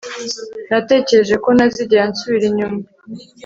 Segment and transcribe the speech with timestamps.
[0.69, 2.81] Natekereje ko ntazigera nsubira inyuma